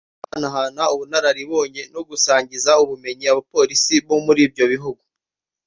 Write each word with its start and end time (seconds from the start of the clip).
guhanahana 0.21 0.83
ubunararibonye 0.93 1.81
no 1.93 2.01
gusangiza 2.09 2.71
ubumenyi 2.83 3.25
abapolisi 3.31 3.93
bo 4.07 4.17
muri 4.25 4.39
ibyo 4.47 4.65
bihugu 4.73 5.03